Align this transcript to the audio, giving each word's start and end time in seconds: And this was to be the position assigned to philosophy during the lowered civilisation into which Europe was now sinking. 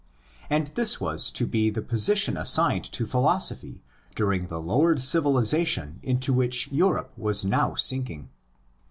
And 0.49 0.65
this 0.69 0.99
was 0.99 1.29
to 1.29 1.45
be 1.45 1.69
the 1.69 1.83
position 1.83 2.35
assigned 2.35 2.85
to 2.91 3.05
philosophy 3.05 3.83
during 4.15 4.47
the 4.47 4.57
lowered 4.59 4.99
civilisation 5.03 5.99
into 6.01 6.33
which 6.33 6.67
Europe 6.71 7.13
was 7.15 7.45
now 7.45 7.75
sinking. 7.75 8.31